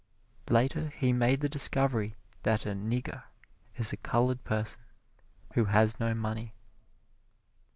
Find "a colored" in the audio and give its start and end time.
3.93-4.43